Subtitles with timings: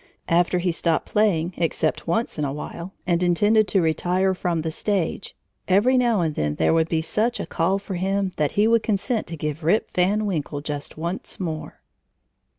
[0.29, 4.71] After he stopped playing, except once in a while, and intended to retire from the
[4.71, 5.35] stage,
[5.67, 8.81] every now and then there would be such a call for him that he would
[8.81, 11.81] consent to give "Rip Van Winkle" just once more.